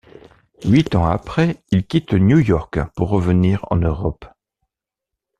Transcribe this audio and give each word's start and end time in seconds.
Huit 0.63 0.95
ans 0.95 1.05
après, 1.05 1.63
il 1.69 1.85
quitte 1.85 2.13
New 2.15 2.39
York 2.39 2.79
pour 2.95 3.09
revenir 3.09 3.63
en 3.69 3.75
Europe. 3.75 4.25